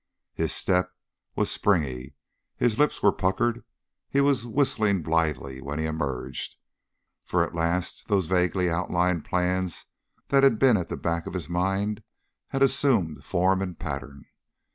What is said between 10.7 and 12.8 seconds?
at the back of his mind had